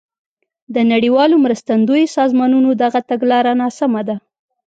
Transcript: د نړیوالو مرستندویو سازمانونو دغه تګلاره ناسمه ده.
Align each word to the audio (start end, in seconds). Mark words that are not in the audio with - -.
د 0.75 0.77
نړیوالو 0.91 1.35
مرستندویو 1.45 2.13
سازمانونو 2.17 2.69
دغه 2.83 2.99
تګلاره 3.09 3.51
ناسمه 3.61 4.01
ده. 4.07 4.15